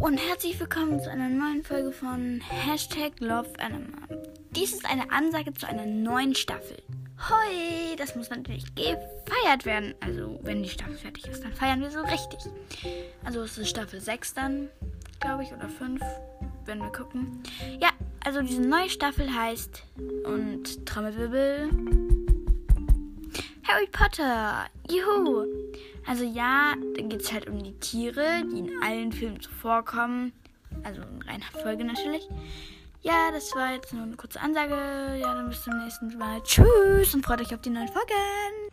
und 0.00 0.16
herzlich 0.16 0.58
willkommen 0.60 1.00
zu 1.00 1.10
einer 1.10 1.28
neuen 1.28 1.64
Folge 1.64 1.90
von 1.90 2.40
Hashtag 2.40 3.18
Love 3.18 3.48
Anima. 3.58 3.98
Dies 4.50 4.72
ist 4.72 4.88
eine 4.88 5.10
Ansage 5.10 5.52
zu 5.52 5.66
einer 5.66 5.86
neuen 5.86 6.36
Staffel. 6.36 6.76
Hoi, 7.28 7.96
das 7.96 8.14
muss 8.14 8.30
natürlich 8.30 8.64
gefeiert 8.76 9.64
werden. 9.64 9.94
Also, 10.00 10.38
wenn 10.42 10.62
die 10.62 10.68
Staffel 10.68 10.96
fertig 10.96 11.26
ist, 11.26 11.42
dann 11.42 11.52
feiern 11.52 11.80
wir 11.80 11.90
so 11.90 12.00
richtig. 12.00 12.38
Also, 13.24 13.42
es 13.42 13.58
ist 13.58 13.70
Staffel 13.70 14.00
6 14.00 14.34
dann, 14.34 14.68
glaube 15.18 15.42
ich, 15.42 15.52
oder 15.52 15.68
5, 15.68 16.00
wenn 16.64 16.78
wir 16.78 16.92
gucken. 16.92 17.42
Ja, 17.80 17.90
also 18.24 18.42
diese 18.42 18.62
neue 18.62 18.88
Staffel 18.90 19.34
heißt 19.34 19.82
und 20.24 20.86
Trommelwirbel 20.86 21.70
Harry 23.78 23.86
Potter. 23.92 24.66
Juhu. 24.90 25.46
Also 26.04 26.24
ja, 26.24 26.74
da 26.96 27.02
geht 27.02 27.20
es 27.20 27.32
halt 27.32 27.48
um 27.48 27.62
die 27.62 27.78
Tiere, 27.78 28.42
die 28.50 28.58
in 28.58 28.82
allen 28.82 29.12
Filmen 29.12 29.40
so 29.40 29.50
vorkommen. 29.50 30.32
Also 30.82 31.00
in 31.02 31.22
reiner 31.22 31.46
Folge 31.62 31.84
natürlich. 31.84 32.26
Ja, 33.02 33.30
das 33.30 33.54
war 33.54 33.74
jetzt 33.74 33.92
nur 33.92 34.02
eine 34.02 34.16
kurze 34.16 34.40
Ansage. 34.40 34.74
Ja, 35.20 35.32
dann 35.32 35.48
bis 35.48 35.62
zum 35.62 35.78
nächsten 35.78 36.18
Mal. 36.18 36.42
Tschüss 36.42 37.14
und 37.14 37.24
freut 37.24 37.40
euch 37.40 37.54
auf 37.54 37.60
die 37.60 37.70
neuen 37.70 37.86
Folgen. 37.86 38.67